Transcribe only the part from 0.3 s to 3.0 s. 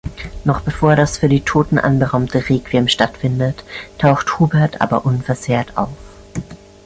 Noch bevor das für die Toten anberaumte Requiem